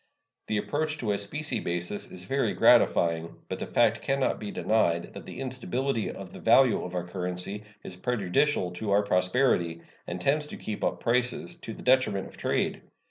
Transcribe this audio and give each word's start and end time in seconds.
The 0.47 0.57
approach 0.57 0.97
to 0.97 1.11
a 1.11 1.17
specie 1.19 1.59
basis 1.59 2.09
is 2.09 2.23
very 2.23 2.55
gratifying, 2.55 3.35
but 3.49 3.59
the 3.59 3.67
fact 3.67 4.01
can 4.01 4.19
not 4.19 4.39
be 4.39 4.49
denied 4.49 5.13
that 5.13 5.27
the 5.27 5.39
instability 5.39 6.09
of 6.09 6.33
the 6.33 6.39
value 6.39 6.83
of 6.83 6.95
our 6.95 7.05
currency 7.05 7.65
is 7.83 7.95
prejudicial 7.97 8.71
to 8.71 8.89
our 8.89 9.03
prosperity, 9.03 9.83
and 10.07 10.19
tends 10.19 10.47
to 10.47 10.57
keep 10.57 10.83
up 10.83 11.01
prices, 11.01 11.53
to 11.57 11.75
the 11.75 11.83
detriment 11.83 12.25
of 12.25 12.35
trade. 12.35 12.81